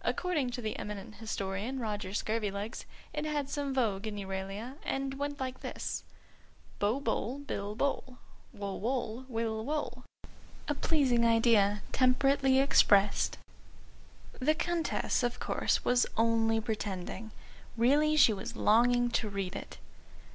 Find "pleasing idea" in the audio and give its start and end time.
10.74-11.82